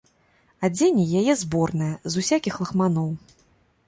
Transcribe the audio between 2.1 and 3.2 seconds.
з усякіх лахманоў.